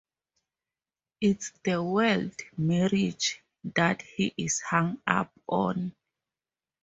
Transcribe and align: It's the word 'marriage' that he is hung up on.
It's 1.21 1.51
the 1.63 1.83
word 1.83 2.33
'marriage' 2.57 3.39
that 3.75 4.01
he 4.01 4.33
is 4.35 4.59
hung 4.61 4.99
up 5.05 5.31
on. 5.45 5.93